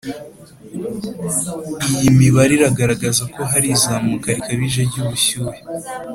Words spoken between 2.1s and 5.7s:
mibare iragaragaza ko hari izamuka rikabije ry’ubushyuhe